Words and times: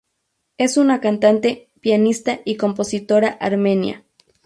Es 0.57 0.77
una 0.77 0.99
cantante, 0.99 1.69
pianista 1.79 2.39
y 2.43 2.57
compositora 2.57 3.27
armenia. 3.39 4.03